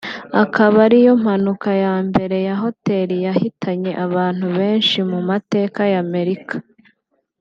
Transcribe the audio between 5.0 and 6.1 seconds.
mu mateka ya